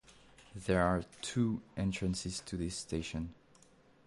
[0.55, 3.35] There are two entrances to this station.